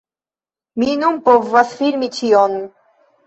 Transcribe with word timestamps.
Mi 0.83 0.95
nun 1.01 1.19
povas 1.27 1.75
filmi 1.81 2.09
ĉion! 2.17 2.57